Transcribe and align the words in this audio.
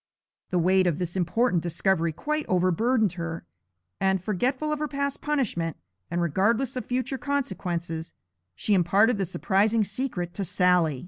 The 0.49 0.57
weight 0.57 0.87
of 0.87 0.97
this 0.97 1.15
important 1.15 1.61
discovery 1.61 2.11
quite 2.11 2.47
overburdened 2.49 3.13
her, 3.21 3.45
and, 3.99 4.19
forgetful 4.19 4.73
of 4.73 4.79
her 4.79 4.87
past 4.87 5.21
punishment, 5.21 5.77
and 6.09 6.19
regardless 6.23 6.75
of 6.75 6.87
future 6.87 7.19
consequences, 7.19 8.11
she 8.55 8.73
imparted 8.73 9.19
the 9.19 9.27
surprising 9.27 9.83
secret 9.83 10.33
to 10.33 10.43
Sally. 10.43 10.99